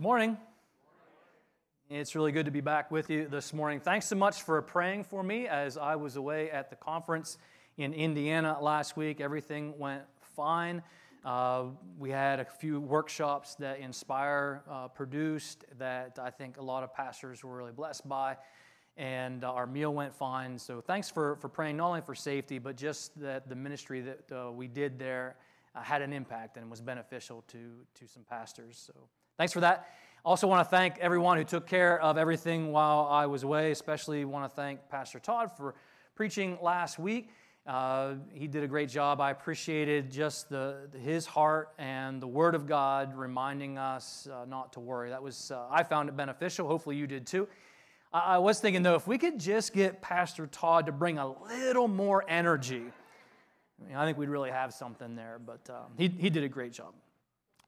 [0.00, 0.38] Morning.
[1.90, 3.80] It's really good to be back with you this morning.
[3.80, 7.36] Thanks so much for praying for me as I was away at the conference
[7.76, 9.20] in Indiana last week.
[9.20, 10.82] Everything went fine.
[11.22, 11.64] Uh,
[11.98, 16.94] we had a few workshops that Inspire uh, produced that I think a lot of
[16.94, 18.38] pastors were really blessed by.
[18.96, 20.58] And uh, our meal went fine.
[20.58, 24.32] So thanks for, for praying, not only for safety, but just that the ministry that
[24.32, 25.36] uh, we did there
[25.74, 27.58] uh, had an impact and was beneficial to,
[27.96, 28.82] to some pastors.
[28.82, 28.94] So
[29.40, 29.88] thanks for that.
[30.22, 33.70] Also, want to thank everyone who took care of everything while I was away.
[33.70, 35.74] Especially want to thank Pastor Todd for
[36.14, 37.30] preaching last week.
[37.66, 39.18] Uh, he did a great job.
[39.18, 44.74] I appreciated just the, his heart and the Word of God reminding us uh, not
[44.74, 45.08] to worry.
[45.08, 46.68] That was uh, I found it beneficial.
[46.68, 47.48] Hopefully, you did too.
[48.12, 51.32] I, I was thinking though, if we could just get Pastor Todd to bring a
[51.44, 52.84] little more energy,
[53.82, 55.40] I, mean, I think we'd really have something there.
[55.42, 56.92] But uh, he, he did a great job.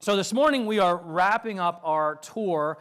[0.05, 2.79] So, this morning we are wrapping up our tour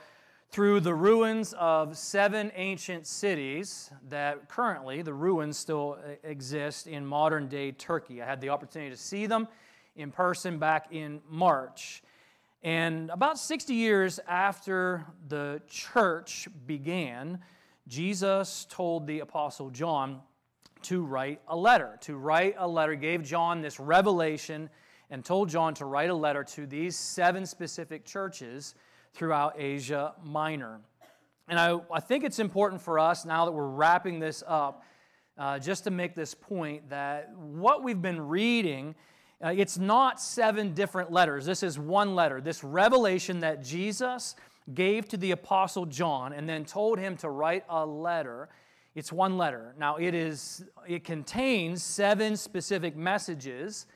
[0.49, 7.47] through the ruins of seven ancient cities that currently, the ruins still exist in modern
[7.47, 8.23] day Turkey.
[8.23, 9.47] I had the opportunity to see them
[9.95, 12.02] in person back in March.
[12.64, 17.38] And about 60 years after the church began,
[17.88, 20.22] Jesus told the Apostle John
[20.81, 21.99] to write a letter.
[22.02, 24.72] To write a letter, gave John this revelation
[25.12, 28.73] and told John to write a letter to these seven specific churches
[29.14, 30.80] throughout Asia Minor.
[31.50, 34.84] And I, I think it's important for us, now that we're wrapping this up,
[35.38, 38.95] uh, just to make this point that what we've been reading,
[39.44, 41.45] uh, it's not seven different letters.
[41.45, 42.39] This is one letter.
[42.39, 44.36] This revelation that Jesus
[44.73, 48.48] gave to the Apostle John and then told him to write a letter.
[48.95, 49.76] It's one letter.
[49.78, 53.88] Now, it, is, it contains seven specific messages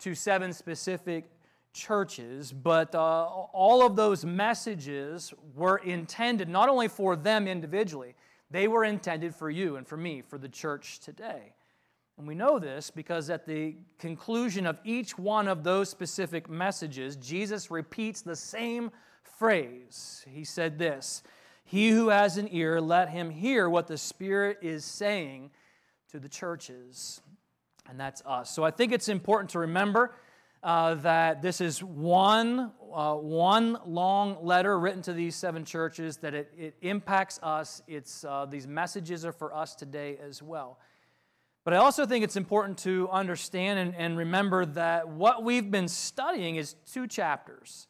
[0.00, 1.30] to seven specific
[1.72, 8.14] churches, but uh, all of those messages were intended not only for them individually,
[8.50, 11.52] they were intended for you and for me, for the church today.
[12.16, 17.14] And we know this because at the conclusion of each one of those specific messages,
[17.16, 18.90] Jesus repeats the same
[19.38, 20.24] phrase.
[20.28, 21.22] He said this
[21.64, 25.50] He who has an ear, let him hear what the Spirit is saying
[26.10, 27.20] to the churches
[27.88, 28.50] and that's us.
[28.50, 30.14] So I think it's important to remember
[30.62, 36.34] uh, that this is one, uh, one long letter written to these seven churches, that
[36.34, 37.82] it, it impacts us.
[37.86, 40.78] It's, uh, these messages are for us today as well.
[41.64, 45.88] But I also think it's important to understand and, and remember that what we've been
[45.88, 47.86] studying is two chapters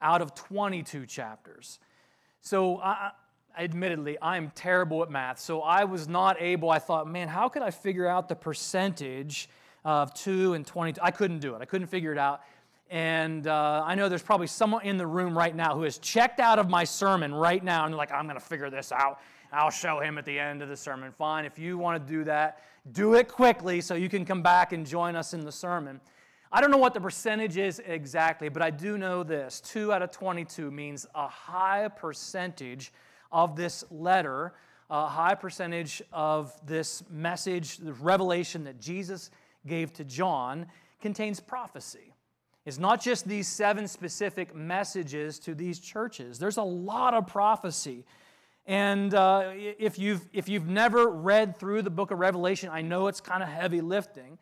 [0.00, 1.78] out of 22 chapters.
[2.40, 3.10] So I,
[3.64, 6.70] admittedly, I'm terrible at math, so I was not able.
[6.70, 9.48] I thought, man, how could I figure out the percentage
[9.84, 11.00] of 2 and 22?
[11.02, 11.62] I couldn't do it.
[11.62, 12.42] I couldn't figure it out.
[12.90, 16.40] And uh, I know there's probably someone in the room right now who has checked
[16.40, 19.20] out of my sermon right now and like, I'm going to figure this out.
[19.52, 21.12] I'll show him at the end of the sermon.
[21.12, 24.72] Fine, if you want to do that, do it quickly so you can come back
[24.72, 26.00] and join us in the sermon.
[26.52, 30.02] I don't know what the percentage is exactly, but I do know this 2 out
[30.02, 32.92] of 22 means a high percentage
[33.32, 34.52] of this letter,
[34.88, 39.30] a high percentage of this message, the revelation that Jesus
[39.66, 40.66] gave to John,
[41.00, 42.14] contains prophecy.
[42.66, 48.04] It's not just these seven specific messages to these churches, there's a lot of prophecy.
[48.66, 53.08] And uh, if, you've, if you've never read through the book of Revelation, I know
[53.08, 54.38] it's kind of heavy lifting.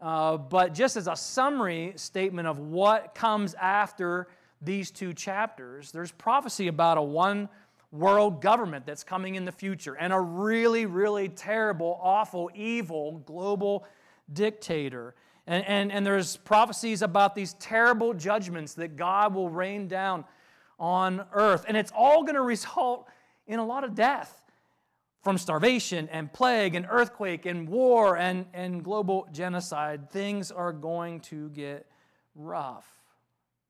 [0.00, 4.28] Uh, but just as a summary statement of what comes after
[4.60, 7.48] these two chapters, there's prophecy about a one
[7.92, 13.84] world government that's coming in the future and a really, really terrible, awful, evil global
[14.32, 15.14] dictator.
[15.46, 20.24] And, and, and there's prophecies about these terrible judgments that God will rain down
[20.78, 21.64] on earth.
[21.66, 23.08] And it's all going to result
[23.46, 24.36] in a lot of death
[25.22, 30.10] from starvation and plague and earthquake and war and, and global genocide.
[30.10, 31.86] Things are going to get
[32.34, 32.86] rough.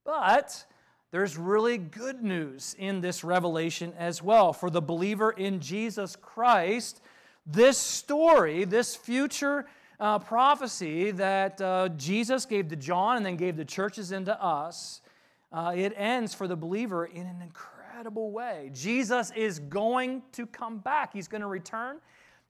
[0.04, 0.64] But
[1.10, 4.52] there's really good news in this revelation as well.
[4.52, 7.00] For the believer in Jesus Christ,
[7.44, 9.66] this story, this future
[9.98, 14.42] uh, prophecy that uh, Jesus gave to John and then gave the churches and to
[14.42, 15.00] us,
[15.52, 18.70] uh, it ends for the believer in an incredible way.
[18.72, 21.96] Jesus is going to come back, He's going to return,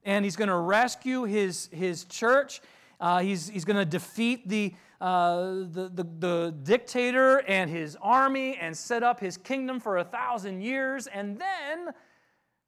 [0.05, 2.61] and He's going to rescue His, his church.
[3.01, 8.55] Uh, he's he's going to defeat the uh, the, the, the dictator and his army
[8.61, 11.89] and set up his kingdom for a thousand years and then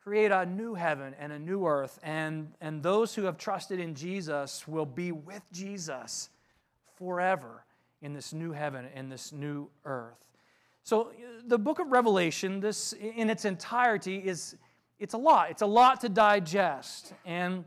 [0.03, 2.00] create a new heaven and a new earth.
[2.01, 6.30] And, and those who have trusted in Jesus will be with Jesus
[6.97, 7.63] forever
[8.01, 10.25] in this new heaven and this new earth.
[10.83, 11.12] So
[11.45, 14.57] the book of Revelation, this in its entirety, is
[15.00, 15.51] it's a lot.
[15.51, 17.13] It's a lot to digest.
[17.25, 17.63] And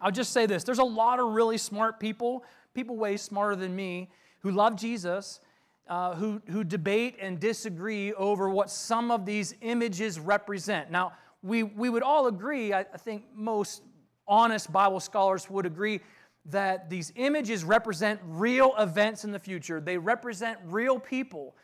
[0.00, 2.44] I'll just say this: there's a lot of really smart people,
[2.74, 4.10] people way smarter than me,
[4.40, 5.40] who love Jesus,
[5.88, 10.90] uh, who, who debate and disagree over what some of these images represent.
[10.90, 11.12] Now,
[11.42, 13.82] we, we would all agree, I, I think most
[14.26, 16.00] honest Bible scholars would agree,
[16.46, 19.80] that these images represent real events in the future.
[19.80, 21.56] They represent real people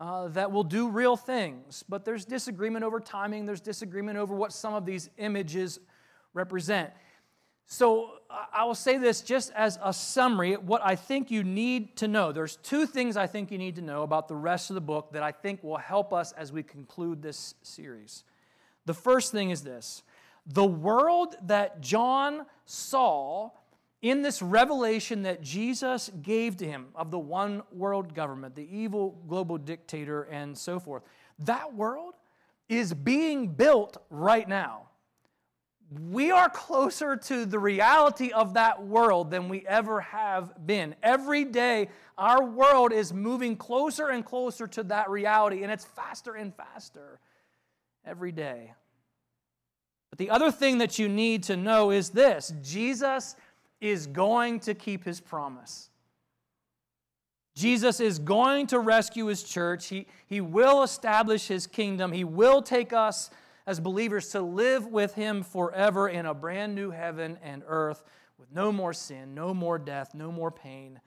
[0.00, 1.84] uh, that will do real things.
[1.88, 5.78] But there's disagreement over timing, there's disagreement over what some of these images
[6.34, 6.90] represent.
[7.66, 8.10] So
[8.52, 12.32] I will say this just as a summary what I think you need to know.
[12.32, 15.12] There's two things I think you need to know about the rest of the book
[15.12, 18.24] that I think will help us as we conclude this series.
[18.84, 20.02] The first thing is this
[20.46, 23.50] the world that John saw
[24.02, 29.22] in this revelation that Jesus gave to him of the one world government, the evil
[29.28, 31.04] global dictator, and so forth,
[31.38, 32.14] that world
[32.68, 34.88] is being built right now
[36.00, 40.94] we are closer to the reality of that world than we ever have been.
[41.02, 46.34] Every day, our world is moving closer and closer to that reality, and it's faster
[46.34, 47.18] and faster
[48.04, 48.72] every day.
[50.10, 53.34] But the other thing that you need to know is this Jesus
[53.80, 55.90] is going to keep his promise.
[57.54, 59.88] Jesus is going to rescue his church.
[59.88, 62.12] He, he will establish his kingdom.
[62.12, 63.30] He will take us
[63.66, 68.02] as believers to live with Him forever in a brand new heaven and earth
[68.38, 71.00] with no more sin, no more death, no more pain,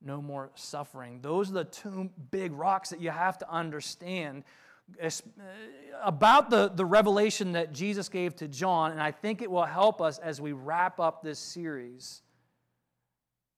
[0.00, 1.20] no more suffering.
[1.20, 4.44] Those are the two big rocks that you have to understand
[5.02, 5.10] uh,
[6.02, 10.00] about the, the revelation that Jesus gave to John, and I think it will help
[10.00, 12.22] us as we wrap up this series.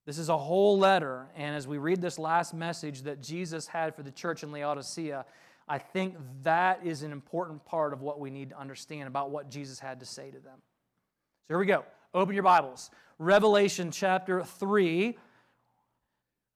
[0.06, 3.94] This is a whole letter, and as we read this last message that Jesus had
[3.94, 5.24] for the church in Laodicea,
[5.70, 9.48] I think that is an important part of what we need to understand about what
[9.48, 10.58] Jesus had to say to them.
[10.58, 11.84] So here we go.
[12.12, 12.90] Open your Bibles.
[13.20, 15.16] Revelation chapter 3,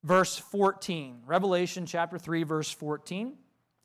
[0.02, 1.20] verse 14.
[1.26, 3.34] Revelation chapter 3, verse 14.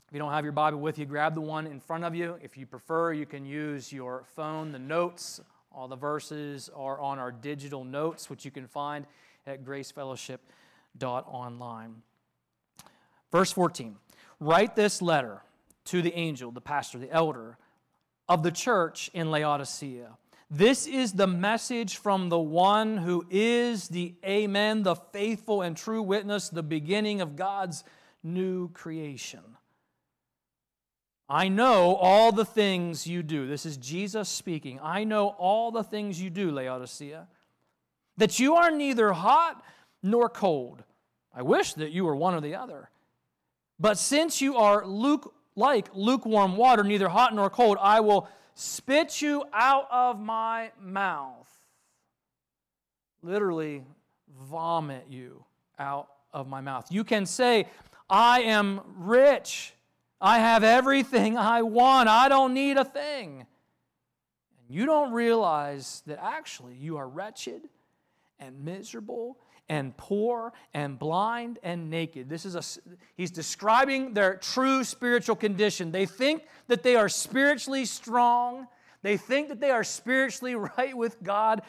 [0.08, 2.40] If you don't have your Bible with you, grab the one in front of you.
[2.42, 4.72] If you prefer, you can use your phone.
[4.72, 5.40] The notes,
[5.72, 9.06] all the verses are on our digital notes, which you can find
[9.46, 11.96] at gracefellowship.online.
[13.32, 13.96] Verse 14.
[14.40, 15.42] Write this letter
[15.86, 17.58] to the angel, the pastor, the elder
[18.28, 20.18] of the church in Laodicea.
[20.52, 26.02] This is the message from the one who is the Amen, the faithful and true
[26.02, 27.84] witness, the beginning of God's
[28.24, 29.42] new creation.
[31.30, 33.48] I know all the things you do.
[33.48, 34.80] This is Jesus speaking.
[34.82, 37.28] I know all the things you do, Laodicea,
[38.18, 39.64] that you are neither hot
[40.02, 40.84] nor cold.
[41.34, 42.90] I wish that you were one or the other.
[43.80, 49.22] But since you are luke, like lukewarm water, neither hot nor cold, I will spit
[49.22, 51.48] you out of my mouth.
[53.22, 53.84] Literally,
[54.50, 55.44] vomit you
[55.78, 56.92] out of my mouth.
[56.92, 57.68] You can say,
[58.10, 59.74] I am rich.
[60.22, 62.10] I have everything I want.
[62.10, 63.46] I don't need a thing.
[64.60, 67.62] And you don't realize that actually you are wretched
[68.40, 69.38] and miserable
[69.70, 72.28] and poor and blind and naked.
[72.28, 72.64] This is a
[73.16, 75.92] he's describing their true spiritual condition.
[75.92, 78.68] They think that they are spiritually strong.
[79.04, 81.62] They think that they are spiritually right with God,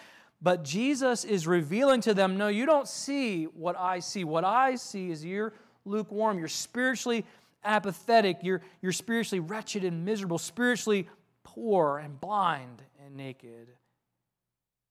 [0.43, 4.25] but Jesus is revealing to them, no, you don't see what I see.
[4.25, 5.53] What I see is you're
[5.85, 7.27] lukewarm, you're spiritually
[7.63, 11.09] apathetic, you're, you're spiritually wretched and miserable, spiritually
[11.45, 13.69] poor and blind and naked.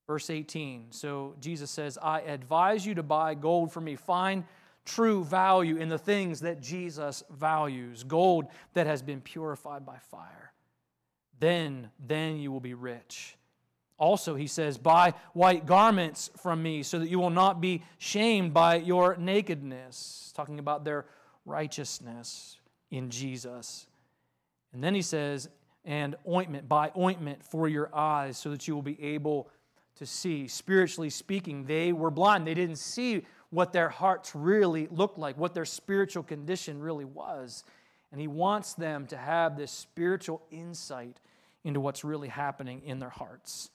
[0.09, 0.87] Verse 18.
[0.89, 3.95] So Jesus says, I advise you to buy gold for me.
[3.95, 4.43] Find
[4.83, 10.51] true value in the things that Jesus values, gold that has been purified by fire.
[11.39, 13.35] Then, then you will be rich.
[13.99, 18.51] Also, he says, Buy white garments from me so that you will not be shamed
[18.51, 20.33] by your nakedness.
[20.35, 21.05] Talking about their
[21.45, 22.57] righteousness
[22.89, 23.85] in Jesus.
[24.73, 25.49] And then he says,
[25.85, 29.51] And ointment, buy ointment for your eyes so that you will be able
[29.99, 30.47] to see.
[30.47, 32.47] Spiritually speaking, they were blind.
[32.47, 37.63] They didn't see what their hearts really looked like, what their spiritual condition really was.
[38.11, 41.19] And He wants them to have this spiritual insight
[41.63, 43.69] into what's really happening in their hearts.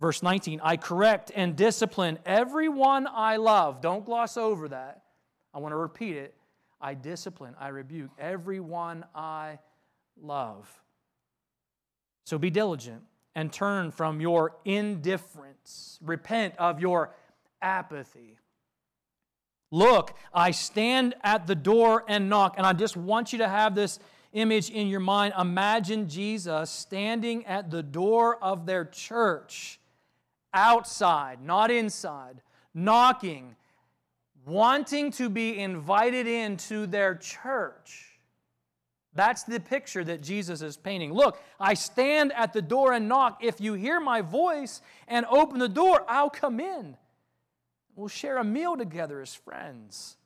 [0.00, 3.80] Verse 19 I correct and discipline everyone I love.
[3.80, 5.02] Don't gloss over that.
[5.52, 6.34] I want to repeat it.
[6.80, 9.58] I discipline, I rebuke everyone I
[10.20, 10.68] love.
[12.24, 13.02] So be diligent
[13.34, 15.98] and turn from your indifference.
[16.02, 17.14] Repent of your
[17.62, 18.38] apathy.
[19.70, 22.54] Look, I stand at the door and knock.
[22.56, 24.00] And I just want you to have this
[24.32, 25.34] image in your mind.
[25.38, 29.78] Imagine Jesus standing at the door of their church,
[30.52, 32.42] outside, not inside,
[32.74, 33.54] knocking,
[34.44, 38.09] wanting to be invited into their church.
[39.14, 41.12] That's the picture that Jesus is painting.
[41.12, 43.42] Look, I stand at the door and knock.
[43.42, 46.96] If you hear my voice and open the door, I'll come in.
[47.96, 50.16] We'll share a meal together as friends.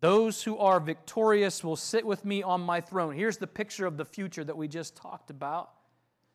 [0.00, 3.14] Those who are victorious will sit with me on my throne.
[3.14, 5.70] Here's the picture of the future that we just talked about.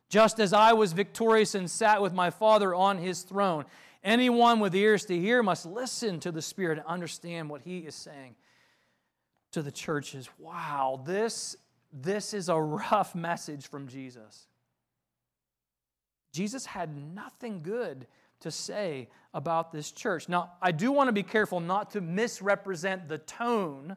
[0.08, 3.64] Just as I was victorious and sat with my Father on his throne,
[4.04, 7.94] anyone with ears to hear must listen to the Spirit and understand what he is
[7.94, 8.34] saying
[9.56, 10.28] to the churches.
[10.38, 11.56] Wow, this,
[11.90, 14.48] this is a rough message from Jesus.
[16.34, 18.06] Jesus had nothing good
[18.40, 20.28] to say about this church.
[20.28, 23.96] Now, I do want to be careful not to misrepresent the tone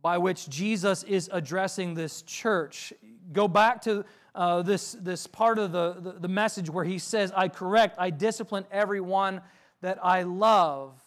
[0.00, 2.94] by which Jesus is addressing this church.
[3.30, 7.30] Go back to uh, this, this part of the, the, the message where he says,
[7.36, 9.42] I correct, I discipline everyone
[9.82, 10.98] that I love.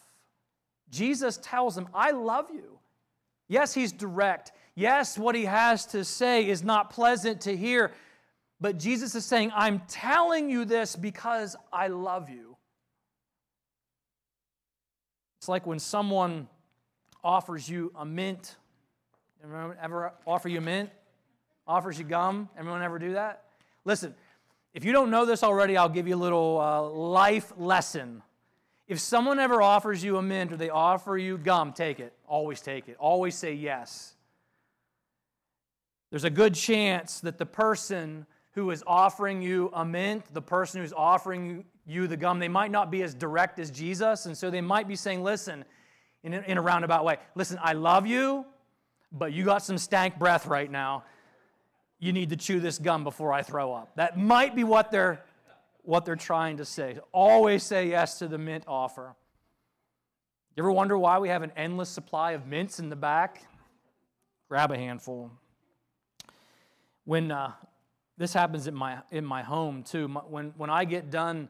[0.91, 2.77] Jesus tells them, I love you.
[3.47, 4.51] Yes, he's direct.
[4.75, 7.91] Yes, what he has to say is not pleasant to hear.
[8.59, 12.57] But Jesus is saying, I'm telling you this because I love you.
[15.39, 16.47] It's like when someone
[17.23, 18.55] offers you a mint.
[19.43, 20.89] Everyone ever offer you mint?
[21.67, 22.49] Offers you gum?
[22.57, 23.43] Everyone ever do that?
[23.85, 24.15] Listen,
[24.73, 28.21] if you don't know this already, I'll give you a little uh, life lesson.
[28.87, 32.13] If someone ever offers you a mint or they offer you gum, take it.
[32.25, 32.95] Always take it.
[32.99, 34.13] Always say yes.
[36.09, 40.81] There's a good chance that the person who is offering you a mint, the person
[40.81, 44.25] who's offering you the gum, they might not be as direct as Jesus.
[44.25, 45.65] And so they might be saying, listen,
[46.23, 48.45] in a, in a roundabout way, listen, I love you,
[49.11, 51.03] but you got some stank breath right now.
[51.99, 53.95] You need to chew this gum before I throw up.
[53.95, 55.23] That might be what they're
[55.87, 56.99] what they're trying to say.
[57.13, 59.15] Always say yes to the mint offer.
[60.53, 63.47] You ever wonder why we have an endless supply of mints in the back?
[64.49, 65.31] Grab a handful.
[67.05, 67.53] When uh,
[68.17, 71.47] this happens in my in my home too, my, when when I get done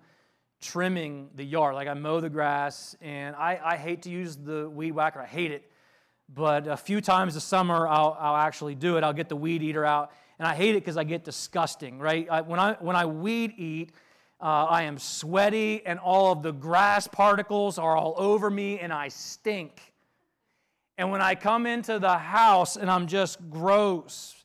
[0.61, 4.69] trimming the yard, like I mow the grass, and I, I hate to use the
[4.69, 5.19] weed whacker.
[5.19, 5.71] I hate it,
[6.31, 9.03] but a few times a summer I'll I'll actually do it.
[9.03, 11.97] I'll get the weed eater out, and I hate it because I get disgusting.
[11.97, 12.29] Right?
[12.29, 13.93] I, when I when I weed eat
[14.39, 18.93] uh, I am sweaty, and all of the grass particles are all over me, and
[18.93, 19.93] I stink.
[20.97, 24.35] And when I come into the house and I'm just gross,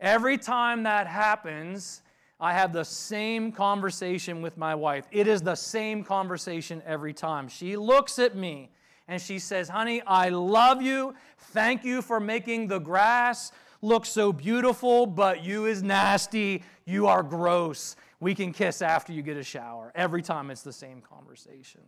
[0.00, 2.02] every time that happens,
[2.38, 5.06] I have the same conversation with my wife.
[5.10, 7.48] It is the same conversation every time.
[7.48, 8.70] She looks at me
[9.08, 11.14] and she says, Honey, I love you.
[11.38, 16.62] Thank you for making the grass look so beautiful, but you is nasty.
[16.84, 17.96] You are gross.
[18.20, 19.92] We can kiss after you get a shower.
[19.94, 21.82] Every time it's the same conversation.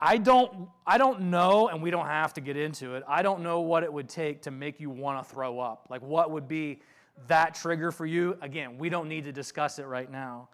[0.00, 3.04] I don't, I don't know, and we don't have to get into it.
[3.08, 5.86] I don't know what it would take to make you want to throw up.
[5.88, 6.80] Like, what would be
[7.28, 8.36] that trigger for you?
[8.42, 10.48] Again, we don't need to discuss it right now.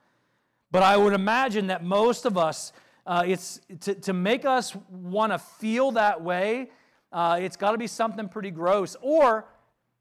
[0.70, 2.72] But I would imagine that most of us,
[3.06, 6.70] uh, it's to, to make us want to feel that way,
[7.12, 8.94] uh, it's got to be something pretty gross.
[9.00, 9.46] Or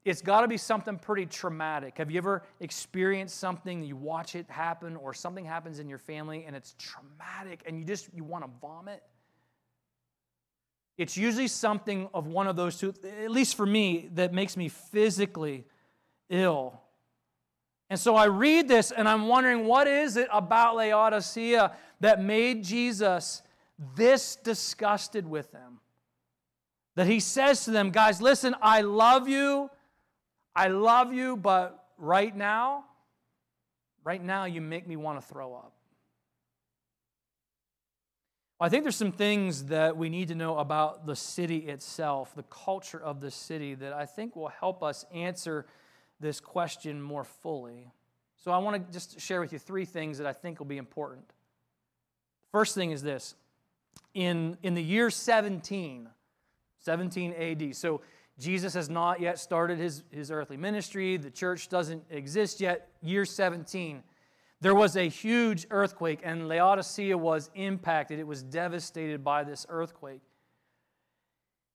[0.04, 1.98] it's got to be something pretty traumatic.
[1.98, 6.44] Have you ever experienced something, you watch it happen, or something happens in your family
[6.46, 9.02] and it's traumatic and you just you want to vomit?
[10.96, 14.68] It's usually something of one of those two, at least for me, that makes me
[14.68, 15.64] physically
[16.28, 16.80] ill.
[17.88, 22.64] And so I read this and I'm wondering what is it about Laodicea that made
[22.64, 23.42] Jesus
[23.96, 25.80] this disgusted with them?
[26.96, 29.70] That he says to them, guys, listen, I love you.
[30.60, 32.84] I love you, but right now,
[34.04, 35.72] right now, you make me want to throw up.
[38.60, 42.42] I think there's some things that we need to know about the city itself, the
[42.42, 45.64] culture of the city, that I think will help us answer
[46.20, 47.90] this question more fully.
[48.36, 50.76] So I want to just share with you three things that I think will be
[50.76, 51.24] important.
[52.52, 53.34] First thing is this
[54.12, 56.06] in, in the year 17,
[56.80, 58.02] 17 AD, so
[58.40, 61.18] Jesus has not yet started his, his earthly ministry.
[61.18, 62.88] The church doesn't exist yet.
[63.02, 64.02] Year 17,
[64.62, 68.18] there was a huge earthquake, and Laodicea was impacted.
[68.18, 70.22] It was devastated by this earthquake.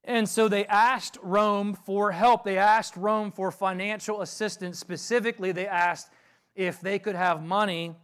[0.03, 2.43] And so they asked Rome for help.
[2.43, 4.79] They asked Rome for financial assistance.
[4.79, 6.09] Specifically, they asked
[6.55, 7.95] if they could have money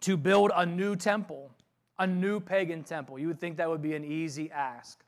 [0.00, 1.50] to build a new temple.
[1.98, 3.18] a new pagan temple.
[3.18, 5.02] You would think that would be an easy ask.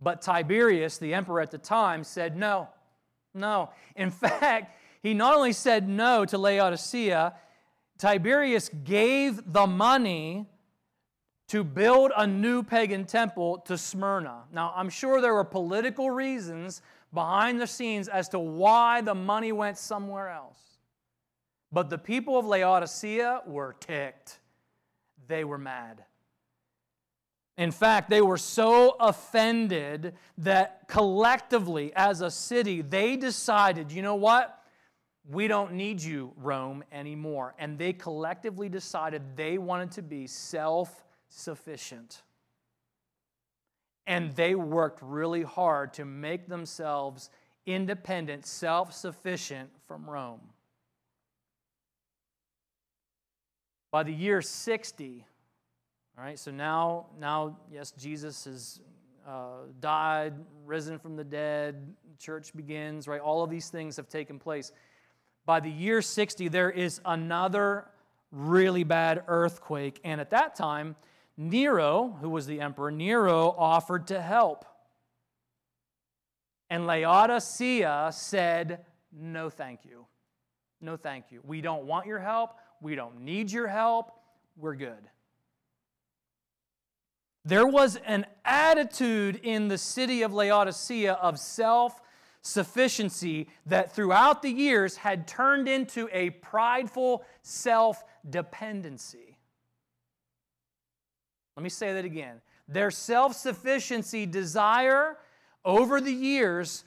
[0.00, 2.68] But Tiberius, the emperor at the time, said no.
[3.34, 3.70] No.
[3.94, 7.34] In fact, he not only said no to Laodicea,
[7.98, 10.46] Tiberius gave the money
[11.48, 14.44] to build a new pagan temple to Smyrna.
[14.52, 16.82] Now, I'm sure there were political reasons
[17.14, 20.58] behind the scenes as to why the money went somewhere else.
[21.70, 24.40] But the people of Laodicea were ticked.
[25.28, 26.04] They were mad.
[27.58, 34.14] In fact, they were so offended that collectively, as a city, they decided, you know
[34.14, 34.62] what?
[35.28, 37.54] We don't need you, Rome, anymore.
[37.58, 42.22] And they collectively decided they wanted to be self sufficient.
[44.06, 47.30] And they worked really hard to make themselves
[47.64, 50.40] independent, self sufficient from Rome.
[53.90, 55.24] By the year 60,
[56.18, 58.80] all right, so now, now yes, Jesus has
[59.28, 60.32] uh, died,
[60.64, 63.20] risen from the dead, church begins, right?
[63.20, 64.72] All of these things have taken place.
[65.44, 67.86] By the year 60, there is another
[68.32, 70.00] really bad earthquake.
[70.04, 70.96] And at that time,
[71.36, 74.64] Nero, who was the emperor, Nero offered to help.
[76.70, 80.06] And Laodicea said, No, thank you.
[80.80, 81.40] No, thank you.
[81.44, 82.56] We don't want your help.
[82.80, 84.12] We don't need your help.
[84.56, 85.08] We're good.
[87.46, 92.00] There was an attitude in the city of Laodicea of self
[92.42, 99.38] sufficiency that throughout the years had turned into a prideful self dependency.
[101.56, 102.40] Let me say that again.
[102.66, 105.16] Their self sufficiency desire
[105.64, 106.82] over the years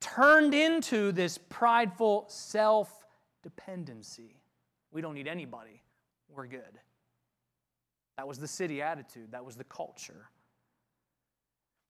[0.00, 3.06] turned into this prideful self
[3.44, 4.34] dependency.
[4.90, 5.80] We don't need anybody,
[6.28, 6.80] we're good.
[8.16, 10.28] That was the city attitude, that was the culture.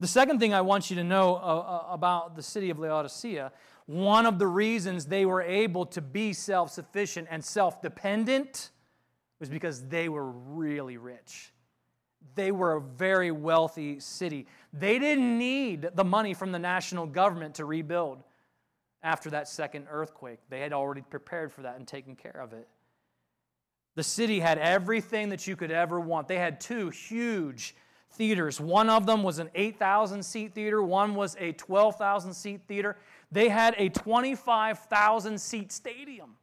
[0.00, 3.52] The second thing I want you to know uh, uh, about the city of Laodicea,
[3.86, 8.70] one of the reasons they were able to be self sufficient and self dependent
[9.38, 11.52] was because they were really rich.
[12.34, 14.46] They were a very wealthy city.
[14.72, 18.22] They didn't need the money from the national government to rebuild
[19.02, 20.38] after that second earthquake.
[20.48, 22.68] They had already prepared for that and taken care of it.
[23.94, 26.28] The city had everything that you could ever want.
[26.28, 27.74] They had two huge
[28.12, 28.60] theaters.
[28.60, 32.96] One of them was an 8,000 seat theater, one was a 12,000 seat theater.
[33.30, 36.36] They had a 25,000 seat stadium.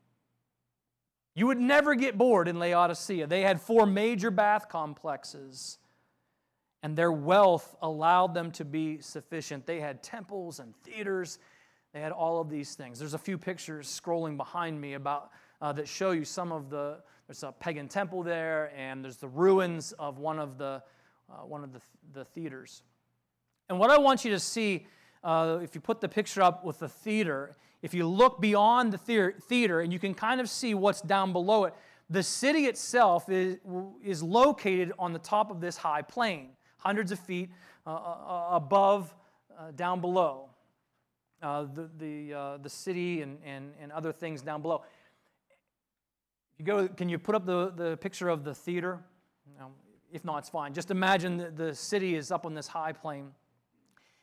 [1.35, 3.27] You would never get bored in Laodicea.
[3.27, 5.77] They had four major bath complexes,
[6.83, 9.65] and their wealth allowed them to be sufficient.
[9.65, 11.39] They had temples and theaters,
[11.93, 12.99] they had all of these things.
[12.99, 15.31] There's a few pictures scrolling behind me about
[15.61, 19.27] uh, that show you some of the there's a pagan temple there, and there's the
[19.27, 20.81] ruins of one of the,
[21.29, 22.81] uh, one of the, the theaters.
[23.69, 24.87] And what I want you to see,
[25.23, 29.31] uh, if you put the picture up with the theater, if you look beyond the
[29.47, 31.75] theater and you can kind of see what's down below it,
[32.09, 33.57] the city itself is,
[34.03, 37.51] is located on the top of this high plain, hundreds of feet
[37.85, 39.13] uh, uh, uh above,
[39.55, 40.49] uh, down below.
[41.41, 44.81] The, the, the city and, and, and other things down below.
[46.59, 48.99] You go, can you put up the, the picture of the theater?
[49.57, 49.71] No,
[50.11, 50.73] if not, it's fine.
[50.73, 53.29] Just imagine the, the city is up on this high plain.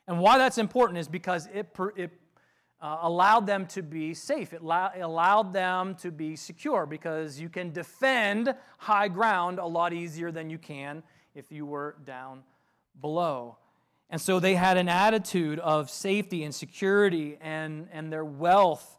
[0.07, 2.11] And why that's important is because it, it
[2.79, 4.53] uh, allowed them to be safe.
[4.53, 9.67] It, allow, it allowed them to be secure because you can defend high ground a
[9.67, 11.03] lot easier than you can
[11.35, 12.43] if you were down
[13.01, 13.57] below.
[14.11, 18.96] And so they had an attitude of safety and security, and, and their wealth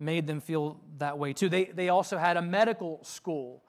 [0.00, 1.48] made them feel that way too.
[1.48, 3.62] They, they also had a medical school,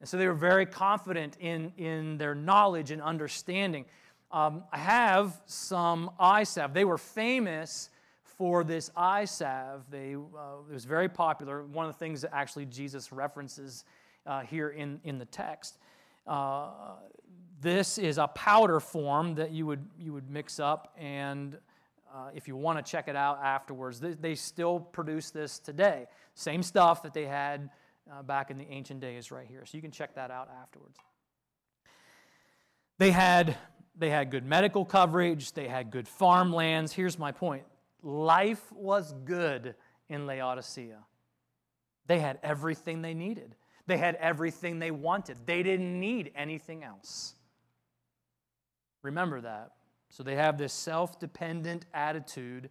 [0.00, 3.86] and so they were very confident in, in their knowledge and understanding.
[4.30, 6.74] Um, I have some eye salve.
[6.74, 7.90] They were famous
[8.22, 9.84] for this eye salve.
[9.90, 11.64] They, uh, it was very popular.
[11.64, 13.84] One of the things that actually Jesus references
[14.26, 15.78] uh, here in, in the text.
[16.26, 16.68] Uh,
[17.60, 21.58] this is a powder form that you would, you would mix up and
[22.14, 26.06] uh, if you want to check it out afterwards, they, they, still produce this today.
[26.34, 27.70] Same stuff that they had
[28.10, 29.64] uh, back in the ancient days, right here.
[29.66, 30.96] So you can check that out afterwards.
[32.98, 33.56] They had,
[33.96, 36.92] they had good medical coverage, they had good farmlands.
[36.92, 37.64] Here's my point
[38.02, 39.74] life was good
[40.08, 40.98] in Laodicea.
[42.06, 43.54] They had everything they needed,
[43.86, 45.38] they had everything they wanted.
[45.46, 47.34] They didn't need anything else.
[49.02, 49.72] Remember that.
[50.08, 52.70] So they have this self dependent attitude,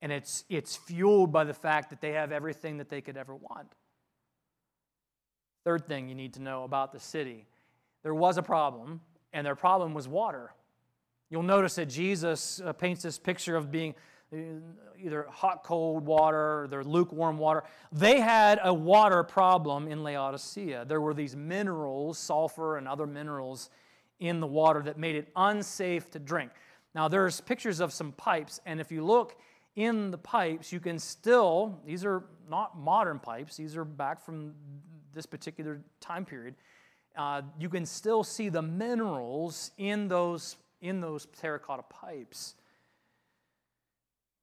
[0.00, 3.34] and it's, it's fueled by the fact that they have everything that they could ever
[3.34, 3.74] want.
[5.64, 7.46] Third thing you need to know about the city
[8.02, 9.00] there was a problem,
[9.32, 10.54] and their problem was water.
[11.30, 13.94] You'll notice that Jesus uh, paints this picture of being
[14.32, 14.36] uh,
[14.98, 17.64] either hot, cold water, or their lukewarm water.
[17.92, 20.84] They had a water problem in Laodicea.
[20.86, 23.68] There were these minerals, sulfur and other minerals,
[24.20, 26.50] in the water that made it unsafe to drink.
[26.94, 29.36] Now, there's pictures of some pipes, and if you look
[29.76, 34.54] in the pipes, you can still, these are not modern pipes, these are back from
[35.14, 36.54] this particular time period.
[37.16, 42.54] Uh, you can still see the minerals in those, in those terracotta pipes.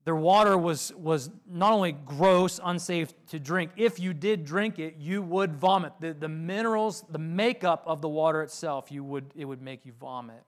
[0.06, 4.98] Their water was, was not only gross, unsafe to drink, if you did drink it,
[5.00, 5.94] you would vomit.
[6.00, 9.94] The, the minerals, the makeup of the water itself, you would, it would make you
[10.00, 10.44] vomit.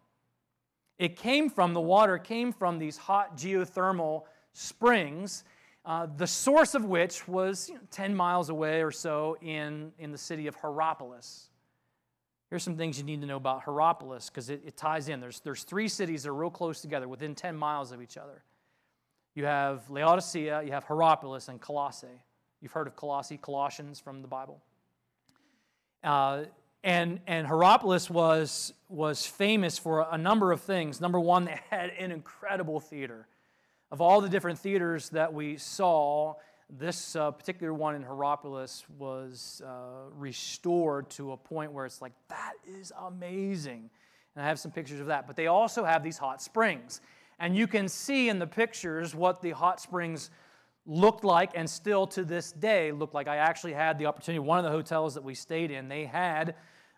[0.99, 5.43] It came from, the water came from these hot geothermal springs,
[5.85, 10.11] uh, the source of which was you know, 10 miles away or so in, in
[10.11, 11.49] the city of Hierapolis.
[12.49, 15.19] Here's some things you need to know about Hierapolis because it, it ties in.
[15.19, 18.43] There's, there's three cities that are real close together, within 10 miles of each other.
[19.35, 22.07] You have Laodicea, you have Hierapolis, and Colossae.
[22.61, 24.61] You've heard of Colossae, Colossians from the Bible.
[26.03, 26.45] Uh,
[26.87, 31.01] and, and Hierapolis was, was famous for a number of things.
[31.01, 33.27] Number one, they had an incredible theater.
[33.91, 36.35] Of all the different theaters that we saw,
[36.69, 42.13] this uh, particular one in Hierapolis was uh, restored to a point where it's like,
[42.29, 43.89] that is amazing.
[44.37, 45.27] And I have some pictures of that.
[45.27, 47.01] But they also have these hot springs.
[47.37, 50.29] And you can see in the pictures what the hot springs
[50.85, 53.27] looked like and still to this day look like.
[53.27, 56.55] I actually had the opportunity, one of the hotels that we stayed in, they had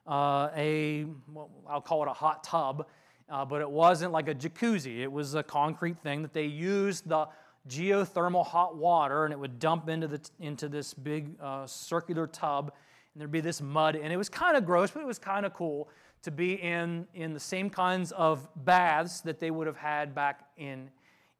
[0.09, 2.87] uh, a, well, I'll call it a hot tub,
[3.29, 4.99] uh, but it wasn't like a jacuzzi.
[4.99, 7.27] It was a concrete thing that they used the
[7.67, 12.73] geothermal hot water and it would dump into, the, into this big uh, circular tub
[13.13, 15.45] and there'd be this mud and it was kind of gross, but it was kind
[15.45, 15.89] of cool
[16.23, 20.41] to be in, in the same kinds of baths that they would have had back
[20.57, 20.89] in,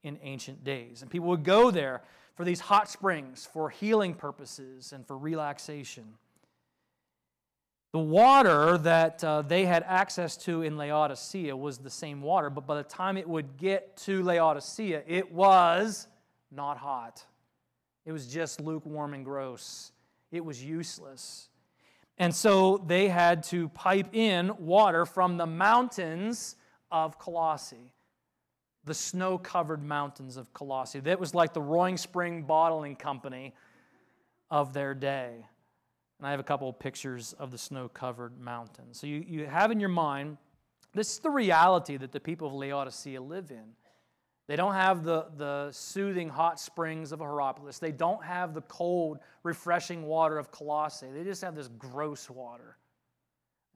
[0.03, 1.01] in ancient days.
[1.01, 2.03] And people would go there
[2.36, 6.05] for these hot springs for healing purposes and for relaxation.
[7.91, 12.67] The water that uh, they had access to in Laodicea was the same water, but
[12.67, 16.08] by the time it would get to Laodicea, it was
[16.52, 17.25] not hot.
[18.06, 19.91] It was just lukewarm and gross.
[20.32, 21.49] It was useless.
[22.19, 26.58] And so they had to pipe in water from the mountains
[26.91, 27.93] of Colossae,
[28.84, 30.99] the snow covered mountains of Colossae.
[30.99, 33.54] That was like the Roaring Spring Bottling Company
[34.52, 35.45] of their day.
[36.19, 38.99] And I have a couple of pictures of the snow covered mountains.
[38.99, 40.38] So you, you have in your mind,
[40.93, 43.75] this is the reality that the people of Laodicea live in.
[44.47, 47.79] They don't have the, the soothing hot springs of Hierapolis.
[47.79, 51.08] They don't have the cold, refreshing water of Colossae.
[51.13, 52.77] They just have this gross water.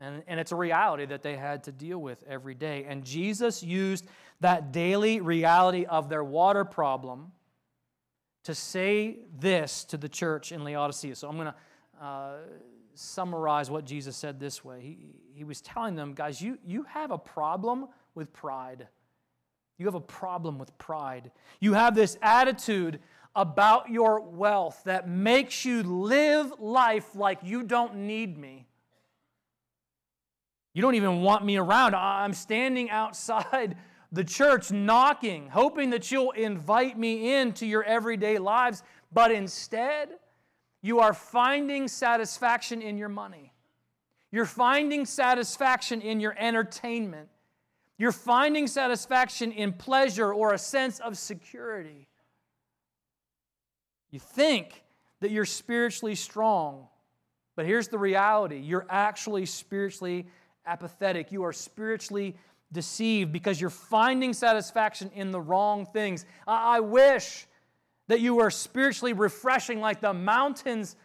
[0.02, 2.86] And, and it's a reality that they had to deal with every day.
[2.90, 4.08] And Jesus used
[4.42, 7.32] that daily reality of their water problem
[8.44, 11.16] to say this to the church in Laodicea.
[11.16, 11.56] So I'm going to
[12.02, 12.36] uh,
[12.94, 14.82] summarize what Jesus said this way.
[14.82, 14.98] He,
[15.34, 18.88] he was telling them, guys, you, you have a problem with pride.
[19.78, 21.32] You have a problem with pride.
[21.60, 23.00] You have this attitude
[23.36, 28.68] about your wealth that makes you live life like you don't need me.
[30.74, 31.96] You don't even want me around.
[31.96, 33.78] I'm standing outside
[34.12, 40.10] the church knocking, hoping that you'll invite me into your everyday lives, but instead,
[40.84, 43.54] you are finding satisfaction in your money.
[44.32, 47.30] You're finding satisfaction in your entertainment.
[47.98, 52.10] You're finding satisfaction in pleasure or a sense of security.
[54.12, 54.84] You think
[55.22, 56.88] that you're spiritually strong,
[57.56, 60.28] but here's the reality you're actually spiritually
[60.66, 61.32] apathetic.
[61.32, 62.36] You are spiritually
[62.74, 66.26] deceived because you're finding satisfaction in the wrong things.
[66.46, 67.48] I wish
[68.08, 70.96] that you were spiritually refreshing like the mountains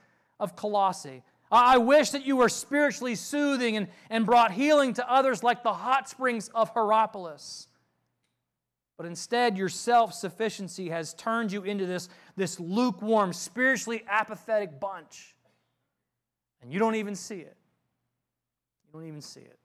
[0.41, 1.23] of Colossae.
[1.51, 5.73] I wish that you were spiritually soothing and, and brought healing to others like the
[5.73, 7.69] hot springs of Hierapolis.
[8.99, 15.37] But instead, your self sufficiency has turned you into this, this lukewarm, spiritually apathetic bunch.
[16.61, 17.57] And you don't even see it.
[18.87, 19.58] You don't even see it.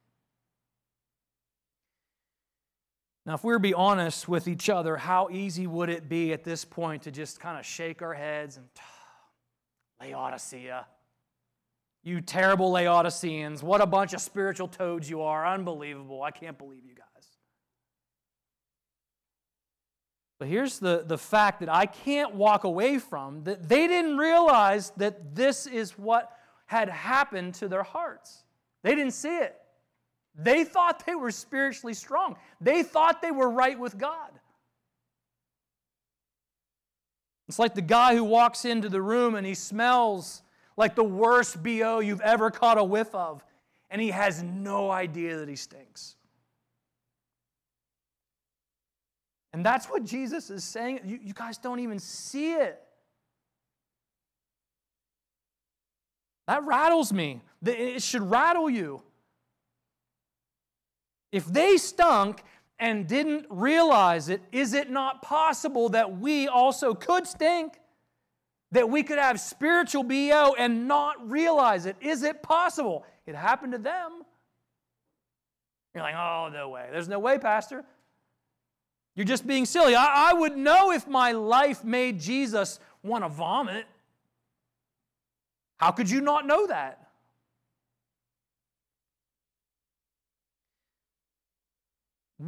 [3.26, 6.34] Now, if we were to be honest with each other, how easy would it be
[6.34, 8.68] at this point to just kind of shake our heads and
[10.02, 10.86] Laodicea?
[12.04, 13.64] You terrible Laodiceans.
[13.64, 15.48] What a bunch of spiritual toads you are.
[15.48, 16.22] Unbelievable.
[16.22, 17.04] I can't believe you guys.
[20.38, 24.92] But here's the, the fact that I can't walk away from that they didn't realize
[24.98, 26.30] that this is what
[26.66, 28.44] had happened to their hearts.
[28.82, 29.56] They didn't see it.
[30.36, 34.32] They thought they were spiritually strong, they thought they were right with God.
[37.48, 40.42] It's like the guy who walks into the room and he smells
[40.78, 43.44] like the worst BO you've ever caught a whiff of,
[43.92, 46.16] and he has no idea that he stinks.
[49.52, 51.02] And that's what Jesus is saying.
[51.06, 52.82] You, you guys don't even see it.
[56.48, 57.42] That rattles me.
[57.64, 59.04] It should rattle you.
[61.34, 62.44] If they stunk
[62.78, 67.80] and didn't realize it, is it not possible that we also could stink?
[68.72, 71.96] That we could have spiritual BO and not realize it?
[72.02, 73.04] Is it possible?
[73.26, 74.22] It happened to them.
[75.96, 76.88] You're like, oh, no way.
[76.92, 77.84] There's no way, Pastor.
[79.16, 79.96] You're just being silly.
[79.96, 83.86] I, I would know if my life made Jesus want to vomit.
[85.78, 87.03] How could you not know that?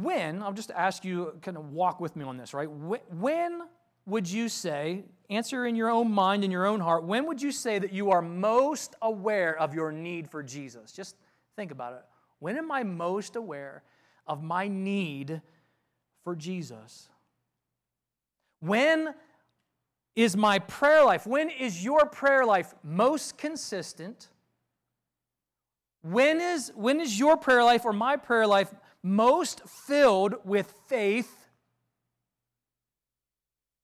[0.02, 2.68] When, I'll just ask you, kind of walk with me on this, right?
[2.68, 3.62] When
[4.04, 7.50] would you say, answer in your own mind, in your own heart, when would you
[7.50, 10.92] say that you are most aware of your need for Jesus?
[10.92, 11.16] Just
[11.56, 12.02] think about it.
[12.38, 13.82] When am I most aware
[14.26, 15.40] of my need
[16.24, 17.08] for Jesus?
[18.60, 19.14] When
[20.14, 24.28] is my prayer life, when is your prayer life most consistent?
[26.02, 28.72] When is, when is your prayer life or my prayer life
[29.06, 31.46] most filled with faith,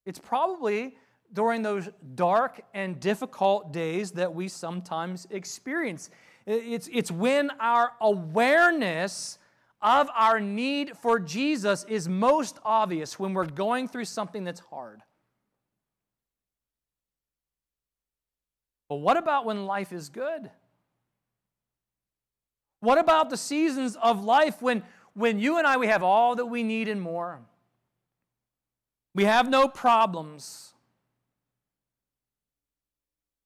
[0.05, 0.97] it's probably
[1.33, 6.11] during those dark and difficult days that we sometimes experience.
[6.45, 9.39] It's, it's when our awareness
[9.81, 15.03] of our need for Jesus is most obvious when we're going through something that's hard.
[18.89, 20.51] But what about when life is good?
[22.81, 24.83] What about the seasons of life when
[25.15, 27.41] when you and I, we have all that we need and more.
[29.15, 30.73] We have no problems.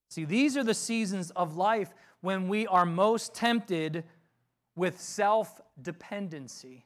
[0.09, 4.05] See, these are the seasons of life when we are most tempted
[4.74, 6.85] with self dependency.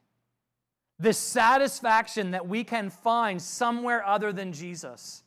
[0.99, 5.23] This satisfaction that we can find somewhere other than Jesus.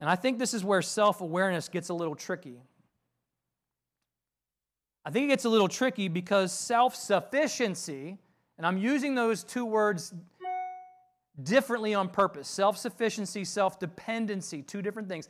[0.00, 2.60] And I think this is where self awareness gets a little tricky.
[5.04, 8.18] I think it gets a little tricky because self sufficiency,
[8.56, 10.14] and I'm using those two words
[11.42, 15.28] differently on purpose self sufficiency, self dependency, two different things.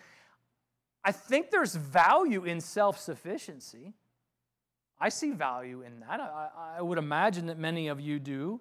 [1.04, 3.94] I think there's value in self sufficiency.
[5.00, 6.20] I see value in that.
[6.20, 8.60] I, I, would imagine that many of you do.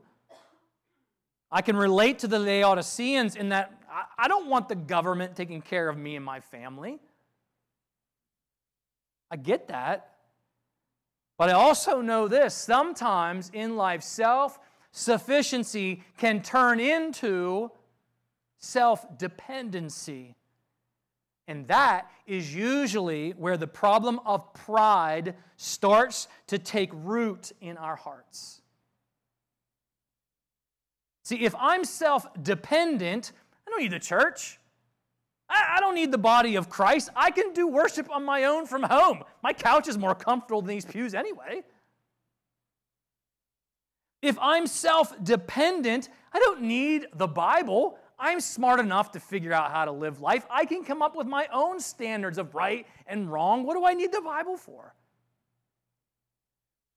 [1.52, 5.62] I can relate to the Laodiceans in that I, I don't want the government taking
[5.62, 6.99] care of me and my family.
[9.30, 10.12] I get that.
[11.38, 14.60] But I also know this sometimes in life, self
[14.91, 17.72] sufficiency can turn into
[18.60, 20.36] self dependency.
[21.48, 27.98] And that is usually where the problem of pride starts to take root in our
[27.98, 28.62] hearts.
[31.24, 33.32] See, if I'm self dependent,
[33.67, 34.60] I don't need the church.
[35.50, 37.10] I, don't need the body of Christ.
[37.16, 39.24] I can do worship on my own from home.
[39.44, 41.64] My couch is more comfortable than these pews anyway.
[44.22, 48.00] If I'm self dependent, I don't need the Bible.
[48.18, 50.46] I'm smart enough to figure out how to live life.
[50.50, 53.66] I can come up with my own standards of right and wrong.
[53.66, 54.96] What do I need the Bible for?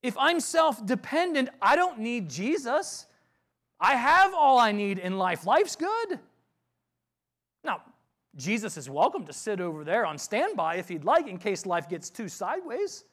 [0.03, 3.07] If I'm self dependent, I don't need Jesus.
[3.81, 5.45] I have all I need in life.
[5.45, 6.21] Life's good.
[8.37, 11.89] Jesus is welcome to sit over there on standby if he'd like in case life
[11.89, 13.05] gets too sideways.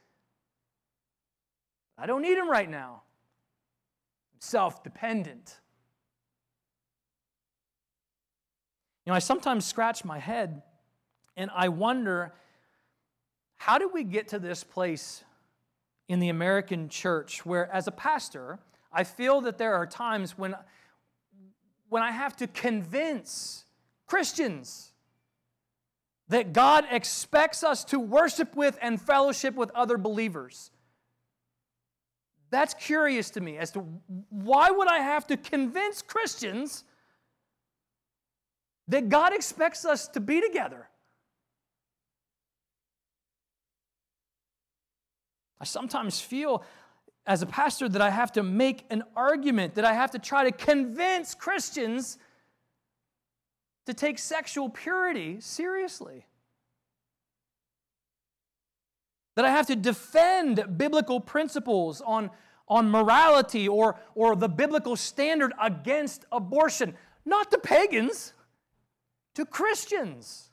[1.98, 3.04] I don't need him right now.
[4.34, 5.60] I'm self dependent.
[9.06, 10.62] You know, I sometimes scratch my head
[11.38, 12.34] and I wonder
[13.56, 15.24] how did we get to this place
[16.10, 18.60] in the American church where, as a pastor,
[18.92, 20.56] I feel that there are times when,
[21.88, 23.64] when I have to convince
[24.06, 24.93] Christians
[26.30, 30.72] that God expects us to worship with and fellowship with other believers.
[32.50, 33.80] That's curious to me as to
[34.30, 36.84] why would I have to convince Christians
[38.88, 40.88] that God expects us to be together?
[45.60, 46.64] I sometimes feel
[47.26, 50.44] as a pastor that I have to make an argument, that I have to try
[50.44, 52.18] to convince Christians
[53.86, 56.26] to take sexual purity seriously.
[59.36, 62.30] that I have to defend biblical principles on,
[62.68, 68.34] on morality or, or the biblical standard against abortion, not to pagans,
[69.36, 70.50] to Christians.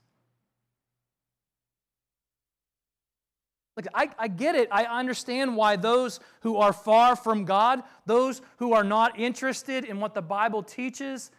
[3.76, 4.68] Like, I, I get it.
[4.70, 10.00] I understand why those who are far from God, those who are not interested in
[10.00, 11.30] what the Bible teaches,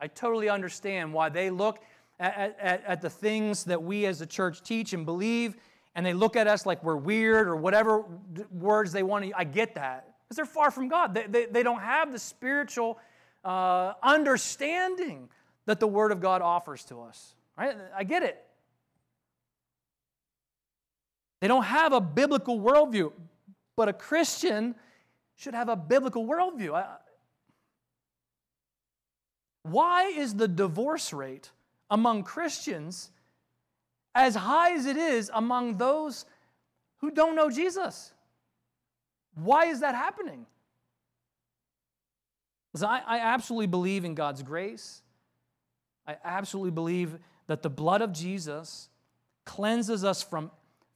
[0.00, 1.82] I totally understand why they look
[2.18, 5.56] at, at, at the things that we as a church teach and believe,
[5.94, 8.04] and they look at us like we're weird or whatever
[8.50, 9.32] words they want to.
[9.36, 10.14] I get that.
[10.24, 11.14] Because they're far from God.
[11.14, 12.98] They, they, they don't have the spiritual
[13.44, 15.28] uh, understanding
[15.66, 17.34] that the Word of God offers to us.
[17.56, 17.76] Right?
[17.96, 18.42] I get it.
[21.40, 23.12] They don't have a biblical worldview,
[23.76, 24.74] but a Christian
[25.36, 26.96] should have a biblical worldview.
[29.70, 31.50] Why is the divorce rate
[31.90, 33.10] among Christians
[34.14, 36.24] as high as it is among those
[36.98, 38.12] who don't know Jesus?
[39.34, 40.46] Why is that happening?
[42.72, 45.02] Because I, I absolutely believe in God's grace.
[46.06, 48.88] I absolutely believe that the blood of Jesus
[49.44, 50.50] cleanses us from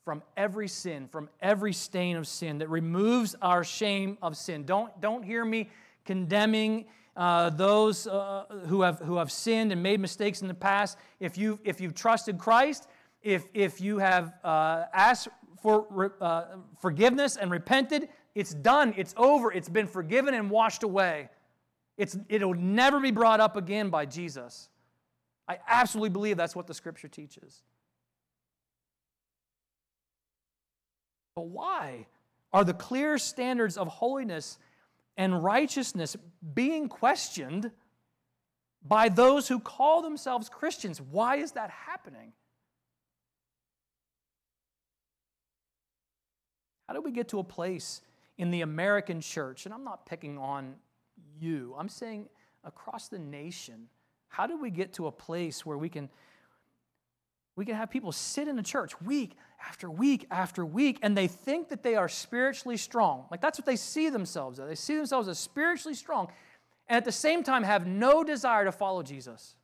[0.04, 4.64] from every sin, from every stain of sin, that removes our shame of sin.
[4.64, 5.68] Don't, don't hear me
[6.04, 10.96] condemning uh, those uh, who, have, who have sinned and made mistakes in the past.
[11.18, 12.88] If, you, if you've trusted Christ,
[13.22, 15.28] if, if you have uh, asked
[15.62, 16.44] for uh,
[16.80, 21.28] forgiveness and repented, it's done, it's over, it's been forgiven and washed away.
[21.98, 24.68] It's, it'll never be brought up again by Jesus.
[25.48, 27.62] I absolutely believe that's what the scripture teaches.
[31.34, 32.06] But why
[32.52, 34.58] are the clear standards of holiness
[35.16, 36.16] and righteousness
[36.54, 37.70] being questioned
[38.82, 41.00] by those who call themselves Christians?
[41.00, 42.32] Why is that happening?
[46.86, 48.02] How do we get to a place
[48.36, 49.64] in the American church?
[49.64, 50.74] And I'm not picking on
[51.38, 52.28] you, I'm saying
[52.64, 53.88] across the nation.
[54.28, 56.08] How do we get to a place where we can
[57.56, 61.26] we can have people sit in a church week after week after week, and they
[61.26, 63.26] think that they are spiritually strong.
[63.30, 64.68] Like that's what they see themselves as.
[64.68, 66.28] They see themselves as spiritually strong,
[66.88, 69.54] and at the same time have no desire to follow Jesus,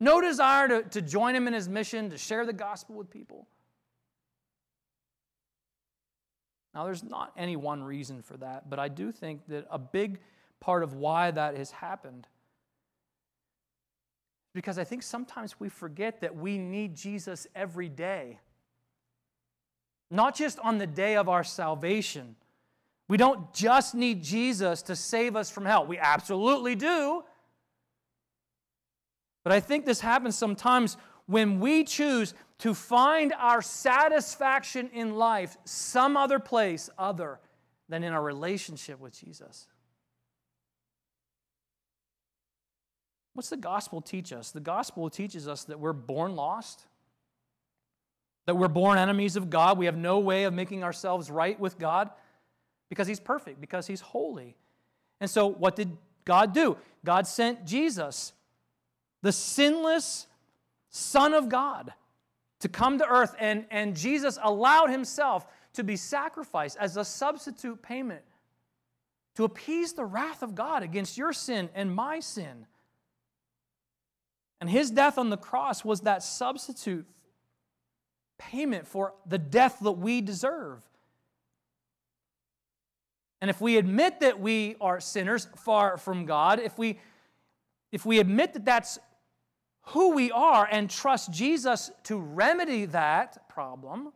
[0.00, 3.46] no desire to, to join him in his mission, to share the gospel with people.
[6.74, 10.20] Now, there's not any one reason for that, but I do think that a big
[10.60, 12.28] part of why that has happened
[14.58, 18.40] because I think sometimes we forget that we need Jesus every day.
[20.10, 22.36] Not just on the day of our salvation.
[23.08, 25.86] We don't just need Jesus to save us from hell.
[25.86, 27.24] We absolutely do.
[29.44, 35.56] But I think this happens sometimes when we choose to find our satisfaction in life
[35.64, 37.38] some other place other
[37.88, 39.66] than in our relationship with Jesus.
[43.34, 44.50] What's the gospel teach us?
[44.50, 46.86] The gospel teaches us that we're born lost,
[48.48, 49.76] that we're born enemies of God.
[49.76, 52.08] We have no way of making ourselves right with God
[52.88, 54.56] because He's perfect, because He's holy.
[55.20, 56.78] And so, what did God do?
[57.04, 58.32] God sent Jesus,
[59.20, 60.26] the sinless
[60.88, 61.92] Son of God,
[62.60, 67.82] to come to earth, and, and Jesus allowed Himself to be sacrificed as a substitute
[67.82, 68.22] payment
[69.36, 72.64] to appease the wrath of God against your sin and my sin.
[74.58, 77.06] And his death on the cross was that substitute
[78.38, 80.82] payment for the death that we deserve.
[83.40, 86.98] And if we admit that we are sinners far from God, if we,
[87.92, 88.98] if we admit that that's
[89.82, 94.12] who we are and trust Jesus to remedy that problem,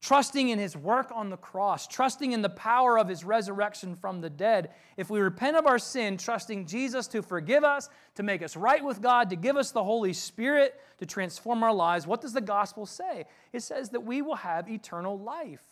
[0.00, 4.20] trusting in his work on the cross, trusting in the power of his resurrection from
[4.20, 8.42] the dead, if we repent of our sin, trusting Jesus to forgive us, to make
[8.42, 12.20] us right with God, to give us the Holy Spirit, to transform our lives, what
[12.20, 13.24] does the gospel say?
[13.52, 15.64] It says that we will have eternal life,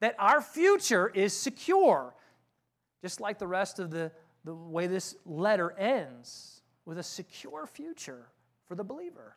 [0.00, 2.14] that our future is secure,
[3.00, 4.12] just like the rest of the,
[4.44, 8.28] the way this letter ends, with a secure future
[8.66, 9.36] for the believer.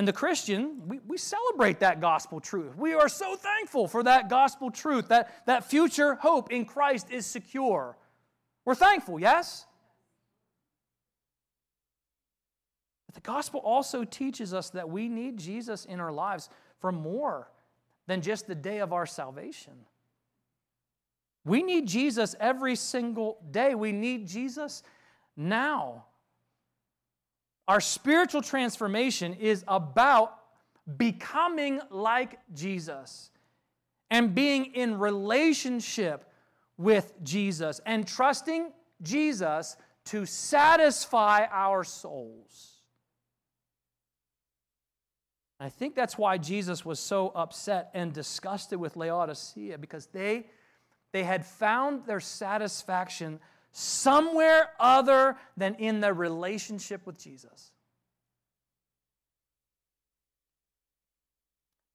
[0.00, 2.74] And the Christian, we, we celebrate that gospel truth.
[2.74, 7.26] We are so thankful for that gospel truth, that, that future hope in Christ is
[7.26, 7.98] secure.
[8.64, 9.66] We're thankful, yes?
[13.04, 16.48] But the gospel also teaches us that we need Jesus in our lives
[16.78, 17.50] for more
[18.06, 19.74] than just the day of our salvation.
[21.44, 23.74] We need Jesus every single day.
[23.74, 24.82] We need Jesus
[25.36, 26.06] now.
[27.70, 30.36] Our spiritual transformation is about
[30.96, 33.30] becoming like Jesus
[34.10, 36.28] and being in relationship
[36.76, 42.80] with Jesus and trusting Jesus to satisfy our souls.
[45.60, 50.46] I think that's why Jesus was so upset and disgusted with Laodicea because they,
[51.12, 53.38] they had found their satisfaction
[53.72, 57.72] somewhere other than in their relationship with Jesus.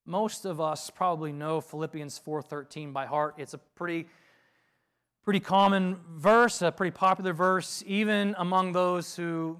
[0.06, 3.36] Most of us probably know Philippians 4:13 by heart.
[3.38, 4.08] It's a pretty
[5.24, 9.60] pretty common verse, a pretty popular verse even among those who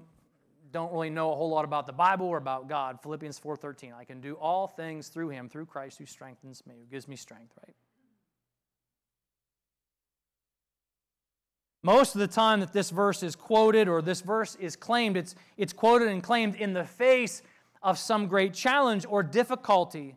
[0.70, 3.00] don't really know a whole lot about the Bible or about God.
[3.02, 3.92] Philippians 4:13.
[3.92, 7.16] I can do all things through him, through Christ who strengthens me, who gives me
[7.16, 7.74] strength, right?
[11.86, 15.36] Most of the time that this verse is quoted or this verse is claimed, it's,
[15.56, 17.42] it's quoted and claimed in the face
[17.80, 20.16] of some great challenge or difficulty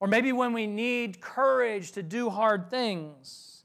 [0.00, 3.64] or maybe when we need courage to do hard things.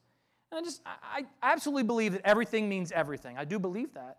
[0.52, 3.38] And I just, I absolutely believe that everything means everything.
[3.38, 4.18] I do believe that.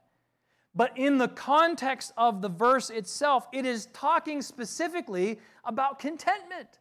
[0.75, 6.79] But in the context of the verse itself, it is talking specifically about contentment.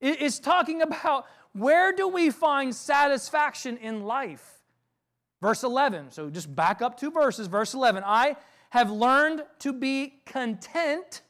[0.00, 4.57] It is talking about where do we find satisfaction in life?
[5.40, 6.10] Verse 11.
[6.10, 7.46] So just back up two verses.
[7.46, 8.02] Verse 11.
[8.04, 8.36] I
[8.70, 11.22] have learned to be content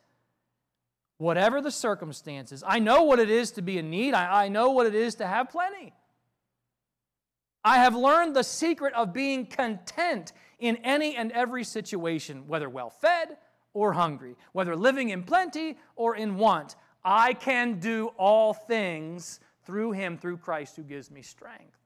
[1.18, 2.62] whatever the circumstances.
[2.66, 5.16] I know what it is to be in need, I, I know what it is
[5.16, 5.92] to have plenty.
[7.64, 12.88] I have learned the secret of being content in any and every situation, whether well
[12.88, 13.36] fed
[13.74, 16.76] or hungry, whether living in plenty or in want.
[17.04, 21.77] I can do all things through him, through Christ who gives me strength.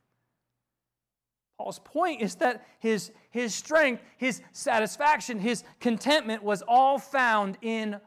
[1.62, 8.00] Paul's point is that his, his strength, his satisfaction, his contentment was all found in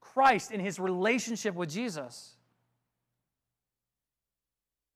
[0.00, 2.36] Christ in his relationship with Jesus.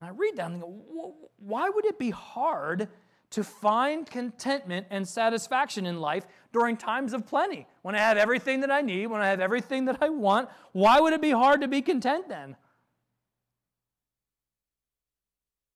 [0.01, 2.89] And I read that and go, why would it be hard
[3.33, 7.67] to find contentment and satisfaction in life during times of plenty?
[7.83, 11.01] When I have everything that I need, when I have everything that I want, why
[11.01, 12.57] would it be hard to be content then?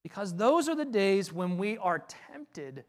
[0.03, 2.85] Because those are the days when we are tempted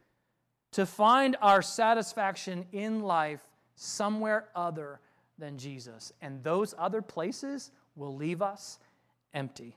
[0.72, 3.41] to find our satisfaction in life
[3.76, 4.99] somewhere other
[5.38, 6.14] than Jesus.
[6.22, 8.80] And those other places will leave us
[9.34, 9.76] empty.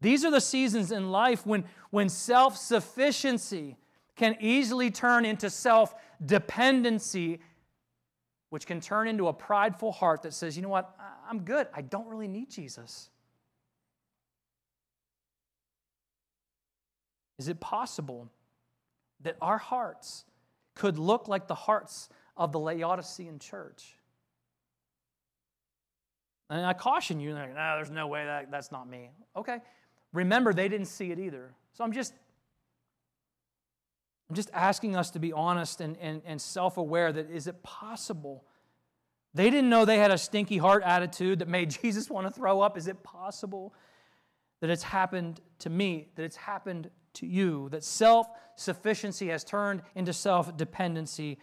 [0.00, 3.76] These are the seasons in life when, when self sufficiency
[4.14, 5.94] can easily turn into self
[6.24, 7.40] dependency,
[8.50, 10.94] which can turn into a prideful heart that says, you know what,
[11.28, 11.66] I'm good.
[11.74, 13.10] I don't really need Jesus.
[17.38, 18.30] Is it possible
[19.22, 20.24] that our hearts
[20.78, 23.96] could look like the hearts of the Laodicean church.
[26.48, 29.10] And I caution you, like, no, there's no way that, that's not me.
[29.36, 29.58] Okay.
[30.14, 31.52] Remember, they didn't see it either.
[31.74, 32.14] So I'm just,
[34.30, 37.62] I'm just asking us to be honest and, and, and self aware that is it
[37.62, 38.44] possible?
[39.34, 42.62] They didn't know they had a stinky heart attitude that made Jesus want to throw
[42.62, 42.78] up.
[42.78, 43.74] Is it possible
[44.60, 46.88] that it's happened to me, that it's happened
[47.18, 51.38] to you, that self sufficiency has turned into self dependency?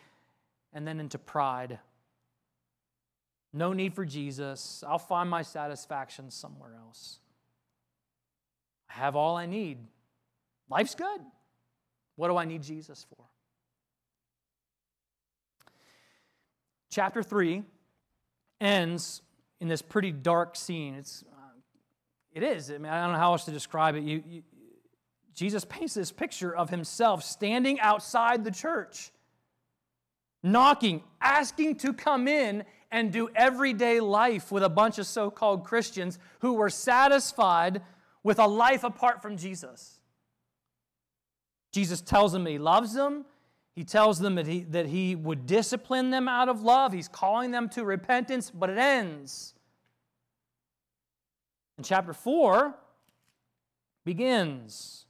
[0.76, 1.80] and then into pride.
[3.54, 4.84] No need for Jesus.
[4.86, 7.20] I'll find my satisfaction somewhere else.
[8.90, 9.78] I have all I need.
[10.70, 11.22] Life's good.
[12.18, 13.24] What do I need Jesus for?
[16.92, 17.64] Chapter 3
[18.60, 19.22] ends
[19.62, 20.96] in this pretty dark scene.
[20.96, 21.60] It's, uh,
[22.34, 22.70] it is.
[22.70, 24.04] I mean, I don't know how else to describe it.
[24.04, 24.44] You, you,
[25.36, 29.12] Jesus paints this picture of himself standing outside the church
[30.46, 35.64] knocking, asking to come in and do everyday life with a bunch of so called
[35.64, 37.82] Christians who were satisfied
[38.24, 40.00] with a life apart from Jesus.
[41.74, 43.26] Jesus tells them he loves them.
[43.76, 46.94] He tells them that he, that he would discipline them out of love.
[46.94, 49.56] He's calling them to repentance, but it ends.
[51.78, 52.74] And chapter 4
[54.06, 55.05] begins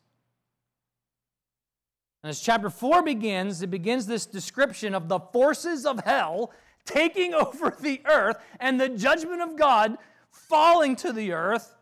[2.26, 6.52] and as chapter 4 begins, it begins this description of the forces of hell
[6.84, 9.96] taking over the earth and the judgment of God
[10.32, 11.76] falling to the earth.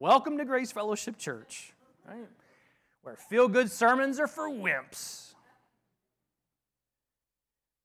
[0.00, 1.72] Welcome to Grace Fellowship Church,
[2.04, 2.26] right?
[3.02, 5.34] Where feel good sermons are for wimps.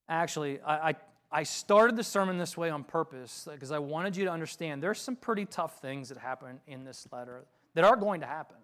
[0.09, 0.95] Actually, I, I,
[1.31, 4.99] I started the sermon this way on purpose because I wanted you to understand there's
[4.99, 7.45] some pretty tough things that happen in this letter
[7.75, 8.57] that are going to happen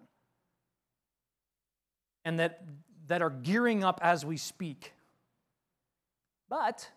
[2.28, 2.62] and that,
[3.06, 4.92] that are gearing up as we speak.
[6.50, 6.90] But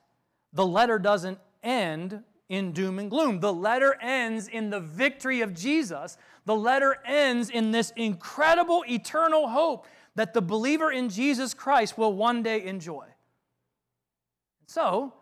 [0.51, 3.39] the letter doesn't end in doom and gloom.
[3.39, 6.17] The letter ends in the victory of Jesus.
[6.43, 12.11] The letter ends in this incredible eternal hope that the believer in Jesus Christ will
[12.11, 13.05] one day enjoy.
[14.65, 15.13] So,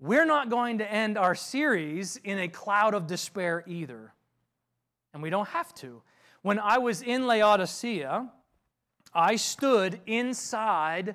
[0.00, 4.14] we're not going to end our series in a cloud of despair either.
[5.12, 6.00] And we don't have to.
[6.40, 8.30] When I was in Laodicea,
[9.14, 11.14] I stood inside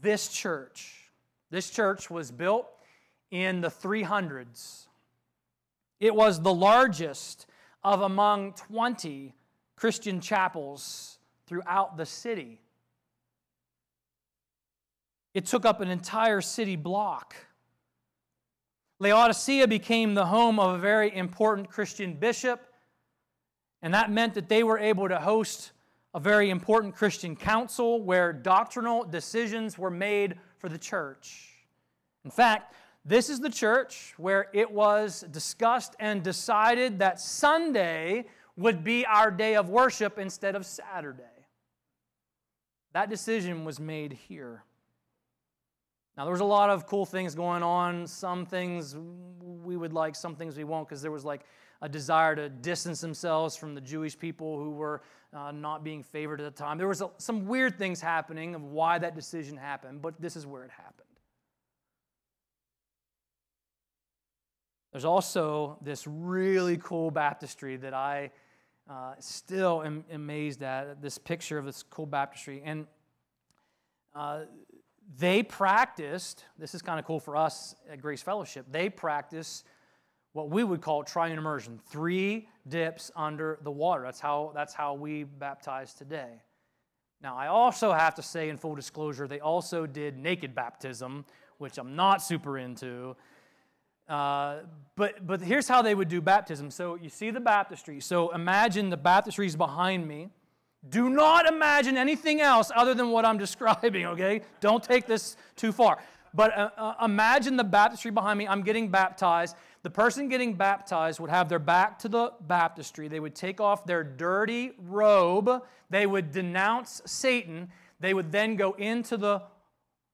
[0.00, 1.10] this church.
[1.50, 2.68] This church was built
[3.30, 4.86] in the 300s.
[6.00, 7.46] It was the largest
[7.82, 9.34] of among 20
[9.76, 12.60] Christian chapels throughout the city.
[15.34, 17.34] It took up an entire city block.
[19.00, 22.60] Laodicea became the home of a very important Christian bishop,
[23.82, 25.72] and that meant that they were able to host
[26.14, 31.54] a very important Christian council where doctrinal decisions were made for the church.
[32.24, 38.82] In fact, this is the church where it was discussed and decided that Sunday would
[38.82, 41.22] be our day of worship instead of Saturday.
[42.92, 44.64] That decision was made here.
[46.16, 48.06] Now, there was a lot of cool things going on.
[48.08, 48.96] Some things
[49.40, 51.42] we would like, some things we won't, because there was like
[51.80, 55.02] a desire to distance themselves from the Jewish people who were
[55.32, 56.78] uh, not being favored at the time.
[56.78, 60.46] There was a, some weird things happening of why that decision happened, but this is
[60.46, 61.04] where it happened.
[64.92, 68.30] There's also this really cool baptistry that I
[68.88, 72.62] uh, still am amazed at this picture of this cool baptistry.
[72.64, 72.86] And
[74.14, 74.40] uh,
[75.18, 79.64] they practiced, this is kind of cool for us at Grace Fellowship, they practiced
[80.32, 84.02] what we would call triune immersion three dips under the water.
[84.02, 86.42] That's how, that's how we baptize today.
[87.20, 91.24] Now, I also have to say, in full disclosure, they also did naked baptism,
[91.58, 93.16] which I'm not super into.
[94.08, 94.60] Uh,
[94.96, 96.70] but, but here's how they would do baptism.
[96.70, 98.00] So you see the baptistry.
[98.00, 100.28] So imagine the baptistry is behind me.
[100.88, 104.42] Do not imagine anything else other than what I'm describing, okay?
[104.60, 105.98] Don't take this too far.
[106.34, 108.46] But uh, uh, imagine the baptistry behind me.
[108.46, 109.56] I'm getting baptized.
[109.88, 113.08] The person getting baptized would have their back to the baptistry.
[113.08, 115.62] They would take off their dirty robe.
[115.88, 117.70] They would denounce Satan.
[117.98, 119.40] They would then go into the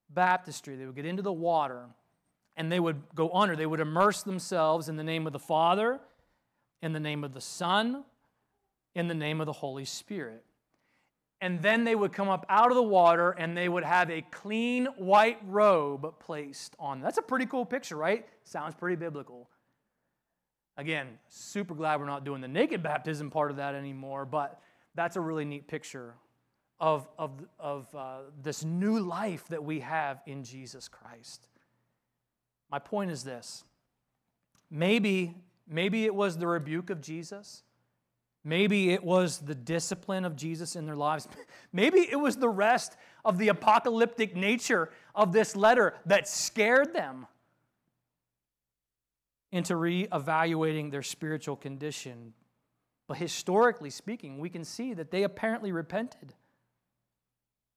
[0.08, 0.76] baptistry.
[0.76, 1.86] They would get into the water
[2.56, 3.56] and they would go under.
[3.56, 5.98] They would immerse themselves in the name of the Father,
[6.80, 8.04] in the name of the Son,
[8.94, 10.44] in the name of the Holy Spirit.
[11.40, 14.22] And then they would come up out of the water and they would have a
[14.30, 17.00] clean white robe placed on.
[17.00, 18.24] That's a pretty cool picture, right?
[18.44, 19.48] Sounds pretty biblical.
[20.76, 24.60] Again, super glad we're not doing the naked baptism part of that anymore, but
[24.94, 26.14] that's a really neat picture
[26.80, 31.46] of, of, of uh, this new life that we have in Jesus Christ.
[32.70, 33.64] My point is this
[34.70, 35.34] maybe,
[35.68, 37.62] maybe it was the rebuke of Jesus.
[38.46, 41.26] Maybe it was the discipline of Jesus in their lives.
[41.72, 42.94] Maybe it was the rest
[43.24, 47.26] of the apocalyptic nature of this letter that scared them
[49.54, 52.34] into re-evaluating their spiritual condition.
[53.06, 56.34] But historically speaking, we can see that they apparently repented.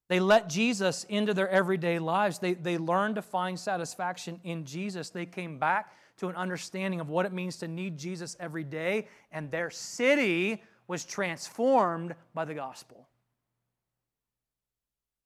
[0.09, 2.39] They let Jesus into their everyday lives.
[2.39, 5.11] They, they learned to find satisfaction in Jesus.
[5.11, 9.07] They came back to an understanding of what it means to need Jesus every day,
[9.31, 13.07] and their city was transformed by the gospel.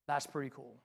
[0.05, 0.75] That's pretty cool.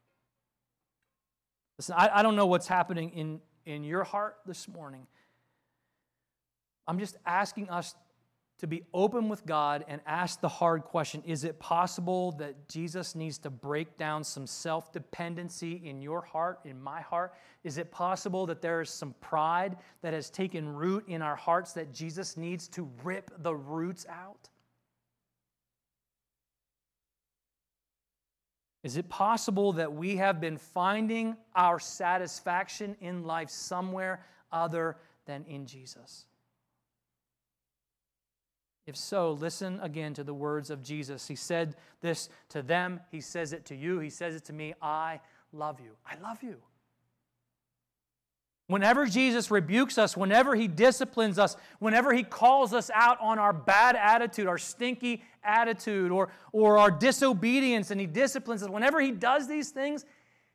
[1.76, 5.08] Listen, I, I don't know what's happening in, in your heart this morning.
[6.86, 7.94] I'm just asking us
[8.58, 13.14] to be open with God and ask the hard question Is it possible that Jesus
[13.14, 17.34] needs to break down some self dependency in your heart, in my heart?
[17.64, 21.72] Is it possible that there is some pride that has taken root in our hearts
[21.74, 24.48] that Jesus needs to rip the roots out?
[28.82, 35.44] Is it possible that we have been finding our satisfaction in life somewhere other than
[35.48, 36.24] in Jesus?
[38.86, 41.26] If so, listen again to the words of Jesus.
[41.26, 44.74] He said this to them, He says it to you, He says it to me
[44.80, 45.20] I
[45.52, 45.92] love you.
[46.06, 46.56] I love you.
[48.68, 53.52] Whenever Jesus rebukes us, whenever He disciplines us, whenever He calls us out on our
[53.52, 59.10] bad attitude, our stinky attitude, or, or our disobedience, and He disciplines us, whenever He
[59.10, 60.04] does these things,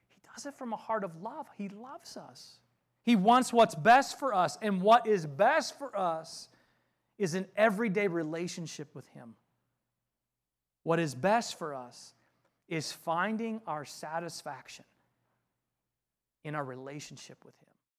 [0.07, 1.47] He does it from a heart of love.
[1.57, 2.59] He loves us.
[3.03, 6.49] He wants what's best for us, and what is best for us
[7.21, 9.35] is an everyday relationship with Him.
[10.81, 12.15] What is best for us
[12.67, 14.85] is finding our satisfaction
[16.43, 17.70] in our relationship with Him.